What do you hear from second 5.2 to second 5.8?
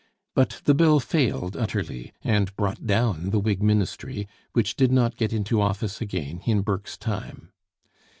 into